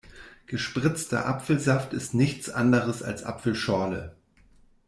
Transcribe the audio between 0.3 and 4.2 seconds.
Gespritzter Apfelsaft ist nichts anderes als Apfelschorle.